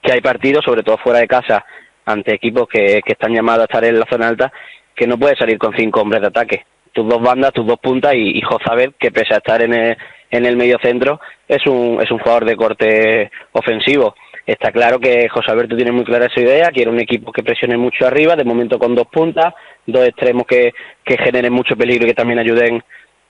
que 0.01 0.11
hay 0.11 0.21
partidos, 0.21 0.63
sobre 0.65 0.83
todo 0.83 0.97
fuera 0.97 1.19
de 1.19 1.27
casa, 1.27 1.65
ante 2.05 2.33
equipos 2.33 2.67
que, 2.67 3.01
que 3.05 3.13
están 3.13 3.33
llamados 3.33 3.61
a 3.61 3.65
estar 3.65 3.85
en 3.85 3.99
la 3.99 4.05
zona 4.09 4.27
alta, 4.27 4.51
que 4.95 5.07
no 5.07 5.17
puede 5.17 5.35
salir 5.35 5.57
con 5.57 5.75
cinco 5.75 6.01
hombres 6.01 6.21
de 6.21 6.27
ataque 6.27 6.65
tus 6.95 7.07
dos 7.07 7.21
bandas, 7.21 7.51
tus 7.51 7.67
dos 7.67 7.77
puntas 7.77 8.13
y, 8.15 8.37
y 8.37 8.41
Jozabel, 8.41 8.95
que 8.97 9.11
pese 9.11 9.33
a 9.33 9.37
estar 9.37 9.61
en 9.61 9.73
el, 9.73 9.97
en 10.31 10.45
el 10.45 10.55
medio 10.55 10.77
centro, 10.81 11.19
es 11.45 11.67
un, 11.67 11.99
es 12.01 12.09
un 12.09 12.19
jugador 12.19 12.45
de 12.45 12.55
corte 12.55 13.29
ofensivo. 13.51 14.15
Está 14.47 14.71
claro 14.71 14.97
que 14.97 15.27
José 15.27 15.51
Alberto 15.51 15.75
tiene 15.75 15.91
muy 15.91 16.05
clara 16.05 16.29
su 16.33 16.39
idea, 16.39 16.69
quiere 16.69 16.89
un 16.89 16.99
equipo 17.01 17.33
que 17.33 17.43
presione 17.43 17.75
mucho 17.77 18.07
arriba, 18.07 18.35
de 18.35 18.45
momento 18.45 18.79
con 18.79 18.95
dos 18.95 19.07
puntas, 19.07 19.53
dos 19.85 20.07
extremos 20.07 20.45
que, 20.47 20.71
que 21.03 21.17
generen 21.17 21.51
mucho 21.51 21.75
peligro 21.75 22.05
y 22.05 22.09
que 22.09 22.15
también 22.15 22.39
ayuden 22.39 22.81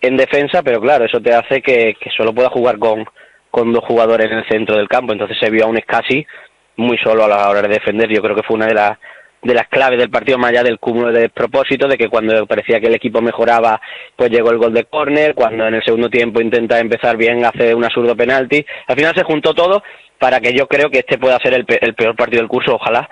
en 0.01 0.17
defensa, 0.17 0.61
pero 0.61 0.79
claro, 0.79 1.05
eso 1.05 1.19
te 1.19 1.33
hace 1.33 1.61
que, 1.61 1.95
solo 2.15 2.33
pueda 2.33 2.49
jugar 2.49 2.77
con, 2.77 3.03
con 3.49 3.73
dos 3.73 3.83
jugadores 3.83 4.29
en 4.29 4.37
el 4.37 4.47
centro 4.47 4.77
del 4.77 4.87
campo, 4.87 5.13
entonces 5.13 5.37
se 5.39 5.49
vio 5.49 5.63
a 5.65 5.69
un 5.69 5.77
Escasi 5.77 6.25
muy 6.75 6.97
solo 6.99 7.23
a 7.23 7.27
la 7.27 7.49
hora 7.49 7.63
de 7.63 7.69
defender, 7.69 8.09
yo 8.09 8.21
creo 8.21 8.35
que 8.35 8.43
fue 8.43 8.57
una 8.57 8.67
de 8.67 8.75
las 8.75 8.99
de 9.45 9.53
las 9.53 9.67
claves 9.67 9.99
del 9.99 10.09
partido, 10.09 10.39
más 10.39 10.49
allá 10.49 10.63
del 10.63 10.79
cúmulo 10.79 11.11
de 11.11 11.29
propósito, 11.29 11.87
de 11.87 11.97
que 11.97 12.09
cuando 12.09 12.47
parecía 12.47 12.79
que 12.79 12.87
el 12.87 12.95
equipo 12.95 13.21
mejoraba, 13.21 13.79
pues 14.15 14.31
llegó 14.31 14.49
el 14.49 14.57
gol 14.57 14.73
de 14.73 14.85
córner, 14.85 15.35
cuando 15.35 15.67
en 15.67 15.75
el 15.75 15.83
segundo 15.83 16.09
tiempo 16.09 16.41
intenta 16.41 16.79
empezar 16.79 17.15
bien, 17.15 17.45
hace 17.45 17.75
un 17.75 17.85
absurdo 17.85 18.15
penalti. 18.15 18.65
Al 18.87 18.95
final 18.95 19.13
se 19.15 19.23
juntó 19.23 19.53
todo 19.53 19.83
para 20.17 20.39
que 20.39 20.51
yo 20.51 20.67
creo 20.67 20.89
que 20.89 20.99
este 20.99 21.19
pueda 21.19 21.37
ser 21.37 21.53
el, 21.53 21.65
peor 21.65 22.15
partido 22.15 22.41
del 22.41 22.49
curso, 22.49 22.73
ojalá. 22.73 23.07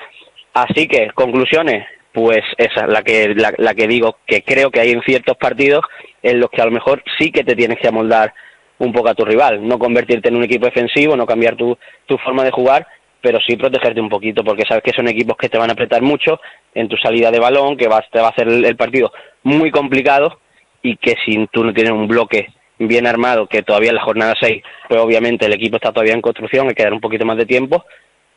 Así 0.55 0.87
que, 0.87 1.11
conclusiones, 1.13 1.85
pues 2.11 2.41
esa, 2.57 2.87
la 2.87 3.03
que, 3.03 3.35
la, 3.35 3.53
la 3.57 3.75
que 3.75 3.87
digo, 3.87 4.17
que 4.25 4.41
creo 4.41 4.71
que 4.71 4.79
hay 4.79 4.89
en 4.89 5.03
ciertos 5.03 5.37
partidos 5.37 5.85
en 6.23 6.39
los 6.39 6.49
que 6.49 6.63
a 6.63 6.65
lo 6.65 6.71
mejor 6.71 7.03
sí 7.19 7.31
que 7.31 7.43
te 7.43 7.55
tienes 7.55 7.77
que 7.79 7.89
amoldar 7.89 8.33
un 8.79 8.91
poco 8.91 9.09
a 9.09 9.13
tu 9.13 9.23
rival, 9.23 9.67
no 9.67 9.77
convertirte 9.77 10.29
en 10.29 10.35
un 10.35 10.43
equipo 10.43 10.65
defensivo, 10.65 11.15
no 11.15 11.27
cambiar 11.27 11.55
tu, 11.55 11.77
tu 12.07 12.17
forma 12.17 12.43
de 12.43 12.51
jugar 12.51 12.87
pero 13.23 13.39
sí 13.39 13.55
protegerte 13.55 14.01
un 14.01 14.09
poquito, 14.09 14.43
porque 14.43 14.65
sabes 14.67 14.83
que 14.83 14.91
son 14.91 15.07
equipos 15.07 15.37
que 15.37 15.47
te 15.47 15.57
van 15.57 15.69
a 15.69 15.73
apretar 15.73 16.01
mucho 16.01 16.41
en 16.75 16.89
tu 16.89 16.97
salida 16.97 17.31
de 17.31 17.39
balón, 17.39 17.77
que 17.77 17.85
te 18.11 18.19
va 18.19 18.27
a 18.27 18.29
hacer 18.29 18.49
el, 18.49 18.75
partido 18.75 19.13
muy 19.43 19.71
complicado 19.71 20.41
y 20.81 20.97
que 20.97 21.15
si 21.25 21.47
tú 21.47 21.63
no 21.63 21.73
tienes 21.73 21.93
un 21.93 22.05
bloque 22.05 22.49
bien 22.77 23.07
armado, 23.07 23.47
que 23.47 23.61
todavía 23.61 23.91
en 23.91 23.95
la 23.95 24.03
jornada 24.03 24.33
6, 24.37 24.61
pues 24.89 24.99
obviamente 24.99 25.45
el 25.45 25.53
equipo 25.53 25.77
está 25.77 25.93
todavía 25.93 26.15
en 26.15 26.21
construcción, 26.21 26.67
hay 26.67 26.75
que 26.75 26.83
dar 26.83 26.91
un 26.91 26.99
poquito 26.99 27.25
más 27.25 27.37
de 27.37 27.45
tiempo, 27.45 27.85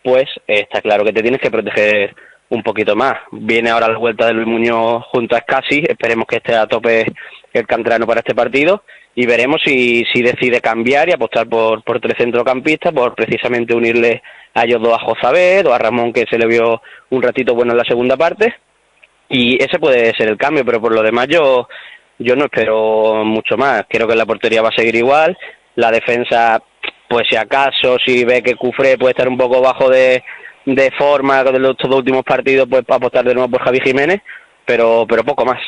pues 0.04 0.26
está 0.46 0.80
claro 0.80 1.04
que 1.04 1.12
te 1.12 1.22
tienes 1.22 1.40
que 1.40 1.50
proteger 1.50 2.14
un 2.50 2.62
poquito 2.62 2.94
más. 2.94 3.14
Viene 3.32 3.70
ahora 3.70 3.88
la 3.88 3.98
vuelta 3.98 4.26
de 4.26 4.34
Luis 4.34 4.46
Muñoz 4.46 5.02
junto 5.06 5.34
a 5.34 5.40
Scassi, 5.40 5.82
esperemos 5.88 6.26
que 6.28 6.36
esté 6.36 6.54
a 6.54 6.68
tope 6.68 7.06
el 7.52 7.66
canterano 7.66 8.06
para 8.06 8.20
este 8.20 8.36
partido 8.36 8.84
y 9.16 9.26
veremos 9.26 9.60
si, 9.64 10.04
decide 10.14 10.60
cambiar 10.60 11.08
y 11.08 11.12
apostar 11.12 11.48
por, 11.48 11.82
por 11.82 12.00
tres 12.00 12.14
centrocampistas, 12.18 12.92
por 12.92 13.14
precisamente 13.14 13.74
unirle 13.74 14.22
a 14.54 14.64
ellos 14.64 14.80
dos 14.80 14.92
a 14.92 15.04
Josabed 15.04 15.66
o 15.66 15.72
a 15.72 15.78
Ramón 15.78 16.12
que 16.12 16.26
se 16.30 16.38
le 16.38 16.46
vio 16.46 16.82
un 17.10 17.22
ratito 17.22 17.54
bueno 17.54 17.72
en 17.72 17.78
la 17.78 17.84
segunda 17.84 18.16
parte 18.16 18.54
y 19.28 19.56
ese 19.62 19.78
puede 19.78 20.14
ser 20.16 20.28
el 20.28 20.36
cambio, 20.36 20.64
pero 20.64 20.80
por 20.80 20.94
lo 20.94 21.02
demás 21.02 21.26
yo, 21.28 21.66
yo 22.18 22.36
no 22.36 22.44
espero 22.44 23.24
mucho 23.24 23.56
más. 23.56 23.84
Creo 23.88 24.06
que 24.06 24.14
la 24.14 24.26
portería 24.26 24.62
va 24.62 24.68
a 24.68 24.76
seguir 24.76 24.96
igual. 24.96 25.36
La 25.74 25.90
defensa, 25.90 26.62
pues 27.08 27.26
si 27.28 27.36
acaso, 27.36 27.96
si 28.04 28.24
ve 28.24 28.42
que 28.42 28.54
Cufré 28.54 28.96
puede 28.96 29.12
estar 29.12 29.28
un 29.28 29.36
poco 29.36 29.60
bajo 29.60 29.90
de, 29.90 30.22
de 30.64 30.90
forma 30.92 31.42
de 31.42 31.58
los 31.58 31.76
dos 31.76 31.96
últimos 31.96 32.22
partidos, 32.22 32.68
pues 32.70 32.84
apostar 32.88 33.24
de 33.24 33.34
nuevo 33.34 33.50
por 33.50 33.62
Javi 33.62 33.80
Jiménez, 33.80 34.20
pero, 34.64 35.06
pero 35.08 35.24
poco 35.24 35.44
más. 35.44 35.60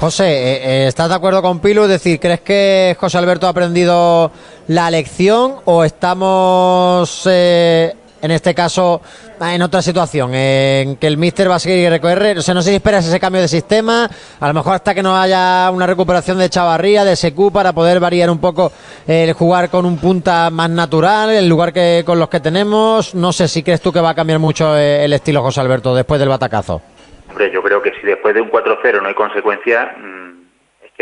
José, 0.00 0.24
eh, 0.24 0.60
eh, 0.62 0.86
¿estás 0.88 1.10
de 1.10 1.14
acuerdo 1.14 1.42
con 1.42 1.60
Pilu? 1.60 1.82
Es 1.82 1.90
decir, 1.90 2.18
¿crees 2.18 2.40
que 2.40 2.96
José 2.98 3.18
Alberto 3.18 3.46
ha 3.46 3.50
aprendido 3.50 4.30
la 4.68 4.90
lección 4.90 5.56
o 5.66 5.84
estamos 5.84 7.20
eh, 7.26 7.94
en 8.22 8.30
este 8.30 8.54
caso 8.54 9.02
en 9.38 9.60
otra 9.60 9.82
situación, 9.82 10.34
en 10.34 10.96
que 10.96 11.06
el 11.06 11.18
míster 11.18 11.50
va 11.50 11.56
a 11.56 11.58
seguir 11.58 11.90
recorrer, 11.90 12.38
o 12.38 12.42
sea, 12.42 12.54
no 12.54 12.62
sé 12.62 12.70
si 12.70 12.76
esperas 12.76 13.06
ese 13.06 13.20
cambio 13.20 13.42
de 13.42 13.48
sistema, 13.48 14.10
a 14.40 14.48
lo 14.48 14.54
mejor 14.54 14.74
hasta 14.74 14.94
que 14.94 15.02
no 15.02 15.14
haya 15.14 15.70
una 15.70 15.86
recuperación 15.86 16.38
de 16.38 16.48
Chavarría, 16.48 17.04
de 17.04 17.14
Secu, 17.14 17.52
para 17.52 17.74
poder 17.74 18.00
variar 18.00 18.30
un 18.30 18.38
poco 18.38 18.72
el 19.06 19.34
jugar 19.34 19.68
con 19.68 19.84
un 19.84 19.98
punta 19.98 20.48
más 20.48 20.70
natural, 20.70 21.30
en 21.30 21.46
lugar 21.46 21.74
que 21.74 22.04
con 22.06 22.18
los 22.18 22.30
que 22.30 22.40
tenemos, 22.40 23.14
no 23.14 23.34
sé 23.34 23.48
si 23.48 23.62
crees 23.62 23.82
tú 23.82 23.92
que 23.92 24.00
va 24.00 24.10
a 24.10 24.14
cambiar 24.14 24.38
mucho 24.38 24.76
eh, 24.78 25.04
el 25.04 25.12
estilo 25.12 25.42
José 25.42 25.60
Alberto 25.60 25.94
después 25.94 26.18
del 26.18 26.30
batacazo. 26.30 26.80
Hombre, 27.30 27.50
yo 27.50 27.62
creo 27.62 27.80
que 27.80 27.92
si 28.00 28.06
después 28.06 28.34
de 28.34 28.40
un 28.40 28.50
4-0 28.50 29.00
no 29.00 29.08
hay 29.08 29.14
consecuencia, 29.14 29.96
mm, 29.96 30.30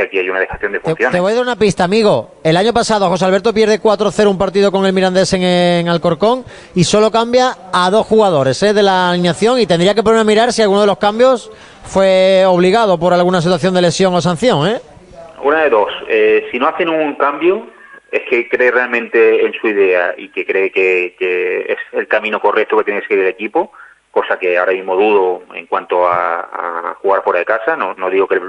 aquí 0.03 0.19
hay 0.19 0.29
una 0.29 0.41
dejación 0.41 0.73
de 0.73 0.81
funciones. 0.81 1.13
Te, 1.13 1.21
voy 1.21 1.33
a 1.33 1.35
dar 1.35 1.43
una 1.43 1.57
pista, 1.57 1.85
amigo. 1.85 2.35
El 2.43 2.57
año 2.57 2.73
pasado 2.73 3.09
José 3.09 3.25
Alberto 3.25 3.53
pierde 3.53 3.81
4-0 3.81 4.31
un 4.31 4.39
partido 4.39 4.71
con 4.73 4.87
el 4.87 4.93
Mirandés 4.93 5.33
en, 5.35 5.89
Alcorcón 5.89 6.45
y 6.75 6.85
solo 6.85 7.11
cambia 7.11 7.55
a 7.73 7.91
dos 7.91 8.07
jugadores 8.07 8.63
¿eh? 8.63 8.73
de 8.73 8.83
la 8.83 9.11
alineación 9.11 9.59
y 9.59 9.67
tendría 9.67 9.95
que 9.95 10.03
poner 10.03 10.21
a 10.21 10.25
mirar 10.25 10.53
si 10.53 10.63
alguno 10.63 10.81
de 10.81 10.87
los 10.87 10.99
cambios 10.99 11.51
fue 11.85 12.45
obligado 12.47 12.99
por 12.99 13.13
alguna 13.13 13.41
situación 13.41 13.75
de 13.75 13.83
lesión 13.83 14.15
o 14.15 14.21
sanción. 14.21 14.69
¿eh? 14.69 14.81
Una 15.43 15.63
de 15.63 15.71
dos. 15.71 15.93
Eh, 16.09 16.49
si 16.51 16.59
no 16.59 16.69
hacen 16.69 16.89
un 16.89 17.15
cambio, 17.15 17.67
es 18.11 18.23
que 18.29 18.49
cree 18.49 18.71
realmente 18.71 19.45
en 19.45 19.53
su 19.55 19.69
idea 19.69 20.15
y 20.17 20.29
que 20.31 20.45
cree 20.47 20.71
que, 20.73 21.67
es 21.69 21.79
el 21.93 22.09
camino 22.09 22.41
correcto 22.41 22.77
que 22.79 22.85
tiene 22.85 23.01
que 23.01 23.09
seguir 23.09 23.25
el 23.25 23.31
equipo, 23.31 23.73
cosa 24.21 24.39
que 24.39 24.59
ahora 24.59 24.73
mismo 24.73 24.97
dudo 24.97 25.43
en 25.55 25.67
cuanto 25.67 26.07
a, 26.07 26.97
jugar 27.01 27.23
fuera 27.23 27.41
de 27.41 27.45
casa. 27.45 27.77
No, 27.77 27.95
no 27.95 28.11
digo 28.11 28.27
que 28.27 28.41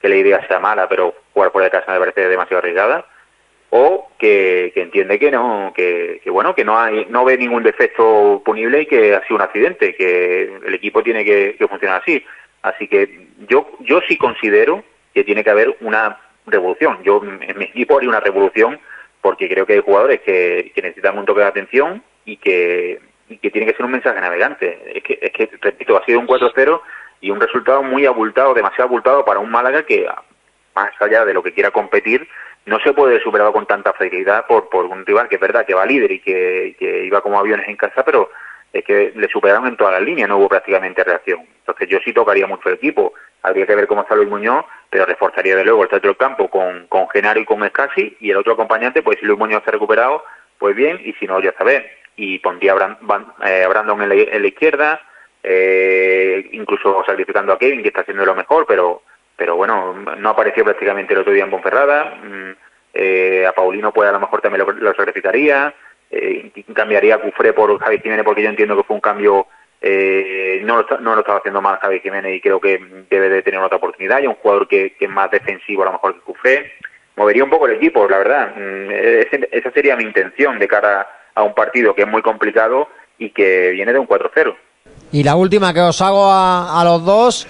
que 0.00 0.08
la 0.08 0.16
idea 0.16 0.46
sea 0.46 0.58
mala, 0.58 0.88
pero 0.88 1.14
jugar 1.32 1.50
por 1.50 1.62
de 1.62 1.70
casa 1.70 1.92
me 1.92 1.98
parece 1.98 2.28
demasiado 2.28 2.58
arriesgada, 2.58 3.04
o 3.70 4.10
que, 4.18 4.72
entiende 4.76 5.18
que 5.18 5.30
no, 5.30 5.72
que, 5.74 6.20
bueno, 6.26 6.54
que 6.54 6.64
no 6.64 6.78
hay, 6.78 7.06
no 7.10 7.24
ve 7.24 7.36
ningún 7.36 7.62
defecto 7.62 8.40
punible 8.44 8.82
y 8.82 8.86
que 8.86 9.14
ha 9.14 9.22
sido 9.24 9.36
un 9.36 9.42
accidente, 9.42 9.94
que 9.94 10.58
el 10.64 10.74
equipo 10.74 11.02
tiene 11.02 11.24
que, 11.24 11.56
funcionar 11.68 12.00
así. 12.00 12.24
Así 12.62 12.88
que 12.88 13.28
yo, 13.48 13.68
yo 13.80 14.00
sí 14.08 14.16
considero 14.16 14.84
que 15.12 15.24
tiene 15.24 15.44
que 15.44 15.50
haber 15.50 15.76
una, 15.80 16.18
revolución. 16.46 16.98
Yo 17.04 17.20
en 17.22 17.58
mi 17.58 17.64
equipo 17.66 17.98
haría 17.98 18.08
una 18.08 18.20
revolución 18.20 18.80
porque 19.20 19.50
creo 19.50 19.66
que 19.66 19.74
hay 19.74 19.80
jugadores 19.80 20.20
que, 20.22 20.72
necesitan 20.76 21.18
un 21.18 21.26
toque 21.26 21.42
de 21.42 21.46
atención 21.46 22.02
y 22.24 22.38
que, 22.38 23.00
que 23.36 23.50
tiene 23.50 23.66
que 23.66 23.74
ser 23.74 23.84
un 23.84 23.92
mensaje 23.92 24.20
navegante. 24.20 24.78
Es 24.94 25.02
que, 25.02 25.18
es 25.20 25.32
que 25.32 25.50
repito, 25.60 25.96
ha 25.96 26.04
sido 26.04 26.20
un 26.20 26.26
4-0 26.26 26.80
y 27.20 27.30
un 27.30 27.40
resultado 27.40 27.82
muy 27.82 28.06
abultado, 28.06 28.54
demasiado 28.54 28.88
abultado 28.88 29.24
para 29.24 29.40
un 29.40 29.50
Málaga 29.50 29.84
que, 29.84 30.08
más 30.74 30.90
allá 31.00 31.24
de 31.24 31.34
lo 31.34 31.42
que 31.42 31.52
quiera 31.52 31.70
competir, 31.70 32.28
no 32.66 32.78
se 32.80 32.92
puede 32.92 33.20
superar 33.20 33.50
con 33.52 33.66
tanta 33.66 33.92
facilidad 33.92 34.46
por, 34.46 34.68
por 34.68 34.84
un 34.84 35.04
rival 35.06 35.28
que 35.28 35.36
es 35.36 35.40
verdad 35.40 35.66
que 35.66 35.74
va 35.74 35.86
líder 35.86 36.12
y 36.12 36.20
que, 36.20 36.76
que 36.78 37.04
iba 37.04 37.20
como 37.22 37.38
aviones 37.38 37.66
en 37.68 37.76
casa, 37.76 38.04
pero 38.04 38.30
es 38.72 38.84
que 38.84 39.12
le 39.14 39.28
superaron 39.28 39.66
en 39.66 39.76
todas 39.76 39.94
las 39.94 40.02
líneas, 40.02 40.28
no 40.28 40.36
hubo 40.36 40.48
prácticamente 40.48 41.02
reacción. 41.02 41.40
Entonces 41.60 41.88
yo 41.88 41.98
sí 42.04 42.12
tocaría 42.12 42.46
mucho 42.46 42.68
el 42.68 42.74
equipo, 42.74 43.14
habría 43.42 43.66
que 43.66 43.74
ver 43.74 43.86
cómo 43.86 44.02
está 44.02 44.14
Luis 44.14 44.28
Muñoz, 44.28 44.64
pero 44.90 45.06
reforzaría 45.06 45.56
de 45.56 45.64
luego 45.64 45.84
el 45.84 45.90
centro 45.90 46.10
del 46.10 46.18
campo 46.18 46.48
con, 46.48 46.86
con 46.88 47.08
Genaro 47.08 47.40
y 47.40 47.44
con 47.44 47.64
Escasi, 47.64 48.16
y 48.20 48.30
el 48.30 48.36
otro 48.36 48.52
acompañante, 48.52 49.02
pues 49.02 49.18
si 49.18 49.26
Luis 49.26 49.38
Muñoz 49.38 49.62
ha 49.66 49.70
recuperado, 49.70 50.24
pues 50.58 50.76
bien, 50.76 51.00
y 51.02 51.12
si 51.14 51.26
no, 51.26 51.40
ya 51.40 51.54
sabes, 51.56 51.84
y 52.18 52.38
pondría 52.40 52.74
a 52.74 53.48
eh, 53.48 53.66
Brandon 53.68 54.02
en 54.02 54.08
la, 54.08 54.48
izquierda, 54.48 55.00
eh, 55.42 56.50
incluso 56.52 57.02
sacrificando 57.06 57.52
a 57.52 57.58
Kevin, 57.58 57.80
que 57.80 57.88
está 57.88 58.02
haciendo 58.02 58.26
lo 58.26 58.34
mejor, 58.34 58.66
pero 58.66 59.02
pero 59.36 59.54
bueno, 59.54 59.94
no 59.94 60.30
apareció 60.30 60.64
prácticamente 60.64 61.14
el 61.14 61.20
otro 61.20 61.32
día 61.32 61.44
en 61.44 61.50
Ponferrada, 61.50 62.16
mm, 62.16 62.50
eh, 62.92 63.46
a 63.46 63.52
Paulino 63.52 63.92
pues 63.92 64.08
a 64.08 64.12
lo 64.12 64.18
mejor 64.18 64.40
también 64.40 64.66
lo, 64.66 64.72
lo 64.72 64.94
sacrificaría, 64.94 65.72
eh, 66.10 66.50
cambiaría 66.74 67.14
a 67.14 67.20
Cufré 67.20 67.52
por 67.52 67.78
Javi 67.78 68.00
Jiménez 68.00 68.24
porque 68.24 68.42
yo 68.42 68.48
entiendo 68.48 68.76
que 68.76 68.82
fue 68.82 68.96
un 68.96 69.00
cambio 69.00 69.46
eh, 69.80 70.60
no, 70.64 70.78
lo, 70.78 70.98
no 70.98 71.14
lo 71.14 71.20
estaba 71.20 71.38
haciendo 71.38 71.62
mal 71.62 71.78
Javi 71.78 72.00
Jiménez 72.00 72.34
y 72.34 72.40
creo 72.40 72.60
que 72.60 72.80
debe 73.08 73.28
de 73.28 73.42
tener 73.42 73.60
otra 73.60 73.76
oportunidad 73.76 74.20
y 74.20 74.26
un 74.26 74.34
jugador 74.34 74.66
que, 74.66 74.96
es 74.98 75.08
más 75.08 75.30
defensivo 75.30 75.82
a 75.82 75.86
lo 75.86 75.92
mejor 75.92 76.14
que 76.14 76.20
Cufré. 76.20 76.72
Movería 77.14 77.44
un 77.44 77.50
poco 77.50 77.66
el 77.68 77.76
equipo 77.76 78.08
la 78.08 78.18
verdad. 78.18 78.54
Mm, 78.56 78.90
esa 79.52 79.70
sería 79.70 79.94
mi 79.94 80.02
intención 80.02 80.58
de 80.58 80.66
cara 80.66 81.06
a 81.38 81.42
un 81.44 81.54
partido 81.54 81.94
que 81.94 82.02
es 82.02 82.08
muy 82.08 82.22
complicado 82.22 82.88
y 83.18 83.30
que 83.30 83.70
viene 83.70 83.92
de 83.92 83.98
un 83.98 84.06
4-0 84.08 84.56
y 85.12 85.22
la 85.22 85.36
última 85.36 85.72
que 85.72 85.80
os 85.80 86.00
hago 86.02 86.30
a, 86.30 86.80
a 86.80 86.84
los 86.84 87.04
dos 87.04 87.46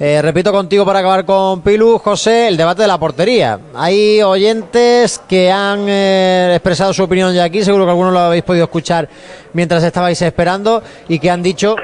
eh, 0.00 0.20
repito 0.20 0.50
contigo 0.50 0.84
para 0.84 0.98
acabar 0.98 1.24
con 1.24 1.62
Pilu, 1.62 1.98
José, 1.98 2.48
el 2.48 2.56
debate 2.56 2.82
de 2.82 2.88
la 2.88 2.98
portería. 2.98 3.60
Hay 3.76 4.20
oyentes 4.22 5.20
que 5.28 5.52
han 5.52 5.88
eh, 5.88 6.54
expresado 6.56 6.92
su 6.92 7.04
opinión 7.04 7.32
ya 7.32 7.44
aquí, 7.44 7.62
seguro 7.62 7.84
que 7.84 7.90
algunos 7.90 8.12
lo 8.12 8.18
habéis 8.18 8.42
podido 8.42 8.64
escuchar 8.64 9.08
mientras 9.52 9.84
estabais 9.84 10.20
esperando 10.20 10.82
y 11.08 11.20
que 11.20 11.30
han 11.30 11.44
dicho 11.44 11.76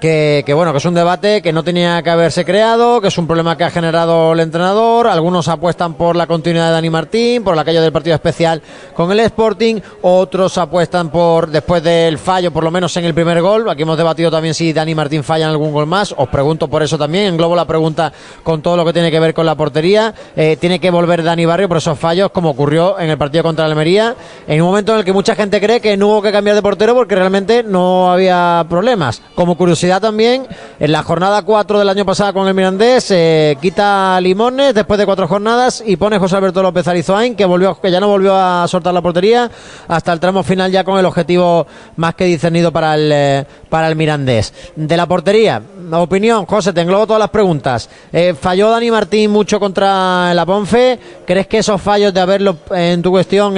que, 0.00 0.52
bueno, 0.54 0.72
que 0.72 0.78
es 0.78 0.84
un 0.84 0.94
debate 0.94 1.42
que 1.42 1.52
no 1.52 1.64
tenía 1.64 2.02
que 2.02 2.10
haberse 2.10 2.44
creado, 2.44 3.00
que 3.00 3.08
es 3.08 3.18
un 3.18 3.26
problema 3.26 3.56
que 3.56 3.64
ha 3.64 3.70
generado 3.70 4.32
el 4.32 4.40
entrenador. 4.40 5.08
Algunos 5.08 5.48
apuestan 5.48 5.94
por 5.94 6.14
la 6.14 6.26
continuidad 6.26 6.66
de 6.66 6.72
Dani 6.72 6.90
Martín, 6.90 7.42
por 7.42 7.56
la 7.56 7.64
calle 7.64 7.80
del 7.80 7.92
partido 7.92 8.14
especial 8.14 8.62
con 8.94 9.10
el 9.10 9.20
Sporting. 9.20 9.80
Otros 10.02 10.56
apuestan 10.58 11.10
por, 11.10 11.48
después 11.48 11.82
del 11.82 12.18
fallo, 12.18 12.52
por 12.52 12.62
lo 12.62 12.70
menos 12.70 12.96
en 12.96 13.04
el 13.04 13.14
primer 13.14 13.42
gol. 13.42 13.68
Aquí 13.68 13.82
hemos 13.82 13.96
debatido 13.96 14.30
también 14.30 14.54
si 14.54 14.72
Dani 14.72 14.94
Martín 14.94 15.24
falla 15.24 15.46
en 15.46 15.50
algún 15.50 15.72
gol 15.72 15.86
más. 15.86 16.14
Os 16.16 16.28
pregunto 16.28 16.68
por 16.68 16.82
eso 16.82 16.96
también. 16.96 17.34
Englobo 17.34 17.56
la 17.56 17.66
pregunta 17.66 18.12
con 18.44 18.62
todo 18.62 18.76
lo 18.76 18.84
que 18.84 18.92
tiene 18.92 19.10
que 19.10 19.18
ver 19.18 19.34
con 19.34 19.46
la 19.46 19.56
portería. 19.56 20.14
Eh, 20.36 20.56
tiene 20.60 20.78
que 20.78 20.90
volver 20.90 21.24
Dani 21.24 21.44
Barrio 21.44 21.68
por 21.68 21.78
esos 21.78 21.98
fallos, 21.98 22.30
como 22.30 22.50
ocurrió 22.50 23.00
en 23.00 23.10
el 23.10 23.18
partido 23.18 23.42
contra 23.42 23.64
Almería, 23.64 24.14
en 24.46 24.62
un 24.62 24.68
momento 24.68 24.92
en 24.92 25.00
el 25.00 25.04
que 25.04 25.12
mucha 25.12 25.34
gente 25.34 25.60
cree 25.60 25.80
que 25.80 25.96
no 25.96 26.08
hubo 26.08 26.22
que 26.22 26.30
cambiar 26.30 26.54
de 26.54 26.62
portero 26.62 26.94
porque 26.94 27.16
realmente 27.16 27.64
no 27.64 28.12
había 28.12 28.64
problemas. 28.68 29.22
Como 29.34 29.56
curiosidad 29.56 29.87
también, 29.98 30.46
en 30.78 30.92
la 30.92 31.02
jornada 31.02 31.42
4 31.42 31.78
del 31.78 31.88
año 31.88 32.04
pasado 32.04 32.34
con 32.34 32.46
el 32.46 32.52
Mirandés, 32.52 33.10
eh, 33.10 33.56
quita 33.60 34.20
Limones 34.20 34.74
después 34.74 34.98
de 34.98 35.06
cuatro 35.06 35.26
jornadas 35.26 35.82
y 35.84 35.96
pone 35.96 36.18
José 36.18 36.36
Alberto 36.36 36.62
López 36.62 36.86
Arizoain, 36.86 37.34
que, 37.34 37.46
volvió, 37.46 37.80
que 37.80 37.90
ya 37.90 37.98
no 37.98 38.08
volvió 38.08 38.36
a 38.36 38.68
soltar 38.68 38.92
la 38.92 39.00
portería 39.00 39.50
hasta 39.88 40.12
el 40.12 40.20
tramo 40.20 40.42
final 40.42 40.70
ya 40.70 40.84
con 40.84 40.98
el 40.98 41.06
objetivo 41.06 41.66
más 41.96 42.14
que 42.14 42.24
discernido 42.26 42.70
para 42.70 42.94
el, 42.94 43.10
eh, 43.12 43.46
para 43.70 43.88
el 43.88 43.96
Mirandés. 43.96 44.52
De 44.76 44.96
la 44.96 45.06
portería, 45.06 45.62
opinión, 45.92 46.44
José, 46.44 46.72
te 46.74 46.82
englobo 46.82 47.06
todas 47.06 47.20
las 47.20 47.30
preguntas. 47.30 47.88
Eh, 48.12 48.34
¿Falló 48.38 48.70
Dani 48.70 48.90
Martín 48.90 49.30
mucho 49.30 49.58
contra 49.58 50.34
la 50.34 50.44
Ponfe? 50.44 50.98
¿Crees 51.26 51.46
que 51.46 51.58
esos 51.58 51.80
fallos 51.80 52.12
de 52.12 52.20
haberlo 52.20 52.58
en 52.70 53.00
tu 53.00 53.10
cuestión 53.10 53.54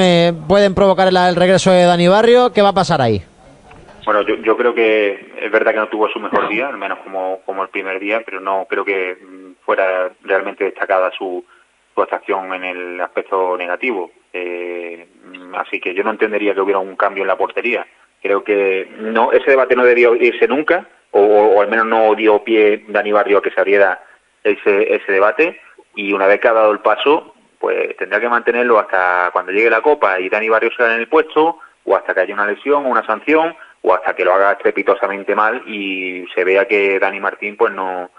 pueden 0.47 0.75
provocar 0.75 1.09
el 1.09 1.35
regreso 1.37 1.73
de 1.73 1.85
Dani 1.85 2.07
Barrio? 2.07 2.53
¿Qué 2.53 2.63
va 2.63 2.69
a 2.69 2.75
pasar 2.75 3.03
ahí? 3.03 3.21
Bueno, 4.11 4.26
yo, 4.26 4.43
yo 4.43 4.57
creo 4.57 4.75
que 4.75 5.35
es 5.40 5.52
verdad 5.52 5.71
que 5.71 5.79
no 5.79 5.88
tuvo 5.88 6.09
su 6.09 6.19
mejor 6.19 6.49
día, 6.49 6.67
al 6.67 6.76
menos 6.76 6.99
como, 6.99 7.43
como 7.47 7.62
el 7.62 7.69
primer 7.69 8.00
día, 8.00 8.23
pero 8.26 8.40
no 8.40 8.67
creo 8.69 8.85
que 8.85 9.14
mm, 9.14 9.52
fuera 9.64 10.11
realmente 10.23 10.64
destacada 10.64 11.12
su, 11.17 11.45
su 11.95 12.02
actuación 12.02 12.52
en 12.52 12.64
el 12.64 13.00
aspecto 13.00 13.57
negativo. 13.57 14.11
Eh, 14.33 15.07
así 15.55 15.79
que 15.79 15.95
yo 15.95 16.02
no 16.02 16.11
entendería 16.11 16.55
que 16.55 16.61
hubiera 16.61 16.81
un 16.81 16.97
cambio 16.97 17.23
en 17.23 17.29
la 17.29 17.38
portería. 17.38 17.87
Creo 18.21 18.43
que 18.43 18.88
no 18.99 19.31
ese 19.31 19.49
debate 19.49 19.76
no 19.76 19.85
debió 19.85 20.17
irse 20.17 20.49
nunca, 20.49 20.88
o, 21.12 21.61
al 21.61 21.69
menos 21.69 21.87
no 21.87 22.12
dio 22.17 22.43
pie 22.43 22.87
Dani 22.88 23.12
Barrio 23.12 23.38
a 23.38 23.43
que 23.43 23.52
se 23.52 23.61
abriera 23.61 24.02
ese, 24.43 24.93
ese 24.93 25.12
debate, 25.12 25.61
y 25.95 26.12
una 26.12 26.26
vez 26.26 26.40
que 26.40 26.49
ha 26.49 26.52
dado 26.52 26.73
el 26.73 26.81
paso, 26.81 27.33
pues 27.61 27.97
tendrá 27.97 28.19
que 28.19 28.29
mantenerlo 28.29 28.81
hasta 28.81 29.31
cuando 29.33 29.52
llegue 29.52 29.71
la 29.71 29.83
Copa 29.83 30.19
y 30.19 30.29
Dani 30.29 30.49
Barrio 30.49 30.73
sea 30.76 30.93
en 30.97 31.00
el 31.00 31.07
puesto, 31.07 31.61
o 31.85 31.95
hasta 31.95 32.12
que 32.12 32.23
haya 32.23 32.35
una 32.35 32.47
lesión 32.47 32.85
o 32.85 32.88
una 32.88 33.07
sanción, 33.07 33.55
o 33.83 33.95
hasta 33.95 34.15
que 34.15 34.25
lo 34.25 34.35
haga 34.35 34.53
estrepitosamente 34.53 35.35
mal 35.35 35.63
y 35.67 36.27
se 36.35 36.45
vea 36.45 36.67
que 36.67 36.99
Dani 36.99 37.21
Martín 37.21 37.57
pues 37.57 37.73
no, 37.73 38.11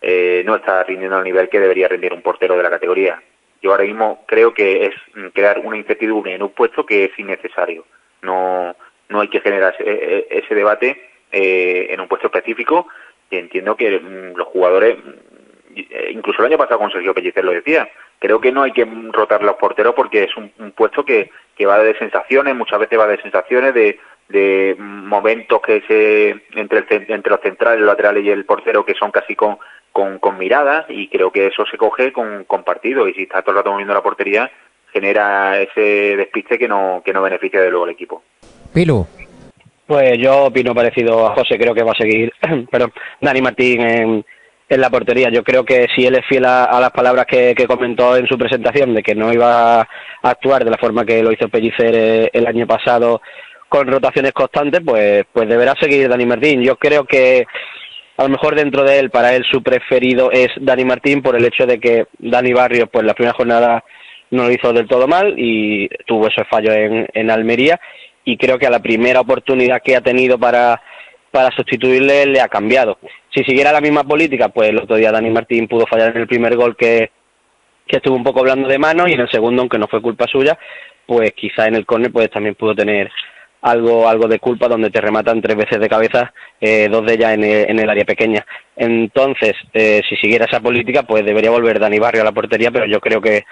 eh, 0.00 0.42
no 0.46 0.56
está 0.56 0.82
rindiendo 0.84 1.16
al 1.16 1.24
nivel 1.24 1.48
que 1.48 1.60
debería 1.60 1.88
rendir 1.88 2.12
un 2.12 2.22
portero 2.22 2.56
de 2.56 2.62
la 2.62 2.70
categoría. 2.70 3.22
Yo 3.62 3.72
ahora 3.72 3.84
mismo 3.84 4.24
creo 4.26 4.54
que 4.54 4.86
es 4.86 4.94
crear 5.34 5.58
una 5.58 5.76
incertidumbre 5.76 6.34
en 6.34 6.42
un 6.42 6.50
puesto 6.50 6.86
que 6.86 7.04
es 7.04 7.18
innecesario. 7.18 7.84
No, 8.22 8.74
no 9.08 9.20
hay 9.20 9.28
que 9.28 9.40
generar 9.40 9.74
ese, 9.78 10.26
ese 10.30 10.54
debate 10.54 11.10
eh, 11.30 11.88
en 11.90 12.00
un 12.00 12.08
puesto 12.08 12.28
específico 12.28 12.88
y 13.30 13.36
entiendo 13.36 13.76
que 13.76 14.00
mm, 14.00 14.36
los 14.36 14.48
jugadores, 14.48 14.96
mm, 14.96 15.80
incluso 16.12 16.40
el 16.40 16.46
año 16.46 16.58
pasado 16.58 16.80
con 16.80 16.90
Sergio 16.90 17.12
Pellicer 17.12 17.44
lo 17.44 17.52
decía, 17.52 17.90
creo 18.18 18.40
que 18.40 18.52
no 18.52 18.62
hay 18.62 18.72
que 18.72 18.88
rotar 19.12 19.42
los 19.42 19.56
porteros 19.56 19.94
porque 19.94 20.24
es 20.24 20.36
un, 20.36 20.50
un 20.58 20.72
puesto 20.72 21.04
que, 21.04 21.30
que 21.56 21.66
va 21.66 21.78
de 21.78 21.96
sensaciones, 21.98 22.56
muchas 22.56 22.78
veces 22.78 22.98
va 22.98 23.06
de 23.06 23.20
sensaciones, 23.20 23.74
de, 23.74 23.98
de 24.30 24.76
momentos 24.78 25.60
que 25.60 25.82
se 25.88 26.30
entre, 26.58 26.84
entre 26.90 27.30
los 27.30 27.40
centrales, 27.40 27.80
los 27.80 27.88
laterales 27.88 28.24
y 28.24 28.30
el 28.30 28.44
portero 28.44 28.84
que 28.84 28.94
son 28.94 29.10
casi 29.10 29.34
con, 29.34 29.58
con, 29.92 30.38
miradas 30.38 30.86
y 30.88 31.08
creo 31.08 31.30
que 31.30 31.48
eso 31.48 31.64
se 31.70 31.76
coge 31.76 32.12
con, 32.12 32.44
con 32.44 32.62
partido 32.62 33.08
y 33.08 33.14
si 33.14 33.22
está 33.22 33.42
todo 33.42 33.52
el 33.52 33.56
rato 33.58 33.72
moviendo 33.72 33.94
la 33.94 34.02
portería 34.02 34.50
genera 34.92 35.60
ese 35.60 36.16
despiste 36.16 36.58
que 36.58 36.68
no, 36.68 37.02
que 37.04 37.12
no 37.12 37.22
beneficia 37.22 37.60
de 37.60 37.70
luego 37.70 37.84
al 37.84 37.90
equipo. 37.90 38.22
Pilu. 38.72 39.06
Pues 39.86 40.18
yo 40.18 40.44
opino 40.44 40.74
parecido 40.74 41.26
a 41.26 41.34
José, 41.34 41.58
creo 41.58 41.74
que 41.74 41.82
va 41.82 41.92
a 41.92 42.00
seguir, 42.00 42.32
pero 42.70 42.92
Dani 43.20 43.42
Martín 43.42 43.80
en, 43.80 44.24
en, 44.68 44.80
la 44.80 44.88
portería. 44.88 45.30
Yo 45.30 45.42
creo 45.42 45.64
que 45.64 45.88
si 45.94 46.06
él 46.06 46.14
es 46.14 46.26
fiel 46.28 46.44
a, 46.44 46.78
las 46.80 46.92
palabras 46.92 47.26
que, 47.26 47.54
que, 47.56 47.66
comentó 47.66 48.16
en 48.16 48.28
su 48.28 48.38
presentación 48.38 48.94
de 48.94 49.02
que 49.02 49.16
no 49.16 49.32
iba 49.32 49.80
a 49.80 49.88
actuar 50.22 50.64
de 50.64 50.70
la 50.70 50.78
forma 50.78 51.04
que 51.04 51.22
lo 51.24 51.32
hizo 51.32 51.48
Pellicer 51.48 51.92
eh, 51.92 52.30
el 52.32 52.46
año 52.46 52.68
pasado 52.68 53.20
con 53.70 53.86
rotaciones 53.86 54.32
constantes, 54.32 54.80
pues, 54.84 55.24
pues 55.32 55.48
deberá 55.48 55.74
seguir 55.80 56.08
Dani 56.08 56.26
Martín. 56.26 56.60
Yo 56.60 56.76
creo 56.76 57.04
que 57.04 57.46
a 58.16 58.24
lo 58.24 58.28
mejor 58.28 58.56
dentro 58.56 58.82
de 58.82 58.98
él, 58.98 59.10
para 59.10 59.34
él 59.34 59.44
su 59.48 59.62
preferido 59.62 60.30
es 60.32 60.48
Dani 60.60 60.84
Martín 60.84 61.22
por 61.22 61.36
el 61.36 61.44
hecho 61.44 61.66
de 61.66 61.78
que 61.78 62.06
Dani 62.18 62.52
Barrios, 62.52 62.88
pues 62.92 63.06
la 63.06 63.14
primera 63.14 63.32
jornada 63.32 63.84
no 64.32 64.44
lo 64.44 64.50
hizo 64.50 64.72
del 64.72 64.88
todo 64.88 65.06
mal 65.06 65.34
y 65.38 65.88
tuvo 66.04 66.26
ese 66.26 66.44
fallo 66.50 66.72
en, 66.72 67.06
en 67.14 67.30
Almería 67.30 67.80
y 68.24 68.36
creo 68.36 68.58
que 68.58 68.66
a 68.66 68.70
la 68.70 68.82
primera 68.82 69.20
oportunidad 69.20 69.82
que 69.82 69.94
ha 69.94 70.00
tenido 70.00 70.36
para, 70.36 70.82
para 71.30 71.54
sustituirle 71.54 72.26
le 72.26 72.40
ha 72.40 72.48
cambiado. 72.48 72.98
Si 73.32 73.44
siguiera 73.44 73.72
la 73.72 73.80
misma 73.80 74.02
política, 74.02 74.48
pues 74.48 74.70
el 74.70 74.78
otro 74.78 74.96
día 74.96 75.12
Dani 75.12 75.30
Martín 75.30 75.68
pudo 75.68 75.86
fallar 75.86 76.10
en 76.10 76.22
el 76.22 76.26
primer 76.26 76.56
gol 76.56 76.76
que, 76.76 77.12
que 77.86 77.98
estuvo 77.98 78.16
un 78.16 78.24
poco 78.24 78.40
hablando 78.40 78.68
de 78.68 78.80
mano 78.80 79.06
y 79.06 79.12
en 79.12 79.20
el 79.20 79.30
segundo, 79.30 79.62
aunque 79.62 79.78
no 79.78 79.86
fue 79.86 80.02
culpa 80.02 80.26
suya, 80.26 80.58
pues 81.06 81.32
quizá 81.34 81.66
en 81.66 81.76
el 81.76 81.86
córner 81.86 82.10
pues 82.10 82.28
también 82.30 82.56
pudo 82.56 82.74
tener 82.74 83.10
algo, 83.62 84.08
algo 84.08 84.26
de 84.26 84.38
culpa 84.38 84.68
donde 84.68 84.90
te 84.90 85.00
rematan 85.00 85.42
tres 85.42 85.56
veces 85.56 85.80
de 85.80 85.88
cabeza, 85.88 86.32
eh, 86.60 86.88
dos 86.90 87.04
de 87.06 87.14
ellas 87.14 87.34
en 87.34 87.44
el, 87.44 87.70
en 87.70 87.78
el 87.78 87.90
área 87.90 88.04
pequeña. 88.04 88.44
Entonces, 88.76 89.54
eh, 89.74 90.00
si 90.08 90.16
siguiera 90.16 90.46
esa 90.46 90.60
política, 90.60 91.02
pues 91.02 91.24
debería 91.24 91.50
volver 91.50 91.78
Dani 91.78 91.98
Barrio 91.98 92.22
a 92.22 92.24
la 92.24 92.32
portería, 92.32 92.70
pero 92.70 92.86
yo 92.86 93.00
creo 93.00 93.20
que, 93.20 93.44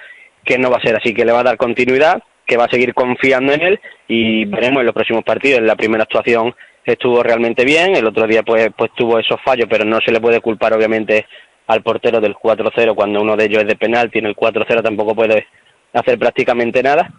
que 0.43 0.57
no 0.57 0.69
va 0.69 0.77
a 0.77 0.81
ser 0.81 0.95
así, 0.95 1.13
que 1.13 1.25
le 1.25 1.31
va 1.31 1.41
a 1.41 1.43
dar 1.43 1.57
continuidad, 1.57 2.23
que 2.45 2.57
va 2.57 2.65
a 2.65 2.71
seguir 2.71 2.93
confiando 2.93 3.53
en 3.53 3.61
él 3.61 3.79
y 4.07 4.45
veremos 4.45 4.79
en 4.79 4.87
los 4.87 4.95
próximos 4.95 5.23
partidos. 5.23 5.59
En 5.59 5.67
la 5.67 5.75
primera 5.75 6.03
actuación 6.03 6.55
estuvo 6.83 7.21
realmente 7.21 7.63
bien, 7.63 7.95
el 7.95 8.07
otro 8.07 8.25
día 8.25 8.41
pues, 8.41 8.69
pues 8.75 8.91
tuvo 8.95 9.19
esos 9.19 9.39
fallos, 9.43 9.67
pero 9.69 9.85
no 9.85 9.99
se 10.03 10.11
le 10.11 10.19
puede 10.19 10.41
culpar 10.41 10.73
obviamente 10.73 11.27
al 11.67 11.83
portero 11.83 12.19
del 12.19 12.33
4-0 12.33 12.95
cuando 12.95 13.21
uno 13.21 13.35
de 13.35 13.45
ellos 13.45 13.61
es 13.61 13.67
de 13.67 13.75
penal, 13.75 14.09
tiene 14.09 14.29
el 14.29 14.35
4-0 14.35 14.81
tampoco 14.81 15.13
puede 15.13 15.45
hacer 15.93 16.17
prácticamente 16.17 16.81
nada 16.81 17.11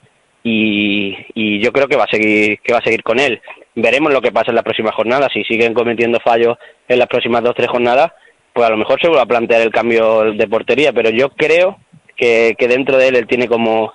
y, 0.43 1.17
y, 1.35 1.61
yo 1.61 1.73
creo 1.73 1.87
que 1.87 1.97
va 1.97 2.05
a 2.05 2.11
seguir 2.11 2.61
que 2.61 2.73
va 2.73 2.79
a 2.79 2.85
seguir 2.85 3.03
con 3.03 3.19
él. 3.21 3.41
Veremos 3.75 4.13
lo 4.13 4.21
que 4.21 4.33
pasa 4.33 4.51
en 4.51 4.57
las 4.57 4.65
próximas 4.65 4.95
jornadas. 4.95 5.29
Si 5.33 5.45
siguen 5.45 5.75
cometiendo 5.75 6.19
fallos 6.21 6.57
en 6.89 6.99
las 6.99 7.09
próximas 7.09 7.43
dos 7.43 7.55
tres 7.55 7.69
jornadas, 7.69 8.13
pues 8.53 8.67
a 8.67 8.71
lo 8.71 8.77
mejor 8.77 9.01
se 9.01 9.09
vuelve 9.09 9.23
a 9.23 9.27
plantear 9.27 9.61
el 9.61 9.71
cambio 9.71 10.33
de 10.33 10.49
portería. 10.49 10.93
Pero 10.93 11.11
yo 11.11 11.31
creo 11.31 11.79
que, 12.17 12.55
que 12.59 12.69
dentro 12.69 12.97
de 12.97 13.09
él 13.09 13.17
él 13.17 13.27
tiene 13.27 13.49
como, 13.49 13.93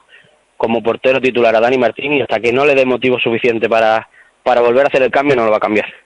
como 0.58 0.84
portero 0.84 1.20
titular 1.20 1.56
a 1.56 1.60
Dani 1.60 1.78
Martín 1.78 2.14
y 2.14 2.22
hasta 2.22 2.40
que 2.40 2.54
no 2.54 2.66
le 2.66 2.75
dé 2.75 2.86
motivo 2.86 3.20
suficiente 3.20 3.68
para, 3.68 4.08
para 4.44 4.62
volver 4.62 4.86
a 4.86 4.88
hacer 4.88 5.02
el 5.02 5.12
cambio 5.12 5.36
no 5.36 5.46
lo 5.46 5.52
va 5.52 5.58
a 5.58 5.62
cambiar. 5.62 6.05